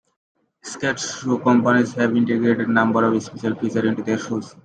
[0.63, 4.55] Skate shoe companies have integrated a number of special features into their shoes.